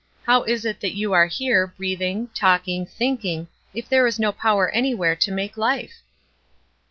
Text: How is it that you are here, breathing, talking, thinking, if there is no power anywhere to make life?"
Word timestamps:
How 0.25 0.41
is 0.45 0.65
it 0.65 0.79
that 0.79 0.95
you 0.97 1.13
are 1.13 1.27
here, 1.27 1.67
breathing, 1.77 2.29
talking, 2.33 2.87
thinking, 2.87 3.49
if 3.71 3.87
there 3.87 4.07
is 4.07 4.17
no 4.17 4.31
power 4.31 4.71
anywhere 4.71 5.15
to 5.17 5.31
make 5.31 5.57
life?" 5.57 6.01